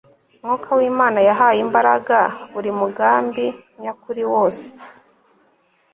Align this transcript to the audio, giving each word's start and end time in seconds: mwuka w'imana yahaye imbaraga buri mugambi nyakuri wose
mwuka 0.43 0.69
w'imana 0.79 1.19
yahaye 1.29 1.59
imbaraga 1.65 2.17
buri 2.53 2.71
mugambi 2.79 3.45
nyakuri 3.81 4.23
wose 4.31 4.65